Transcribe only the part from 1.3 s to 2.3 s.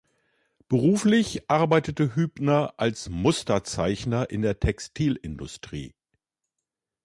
arbeitete